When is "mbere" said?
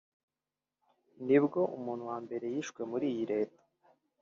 2.25-2.45